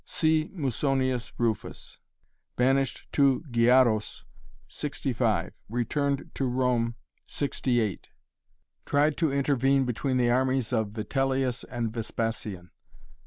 [0.03, 1.99] C Musonius Rufus
[2.55, 4.23] Banished to Gyaros...
[4.67, 6.95] 65 Returned to Rome...
[7.27, 8.09] 68
[8.87, 12.71] Tried to intervene between the armies of Vitellius and Vespasian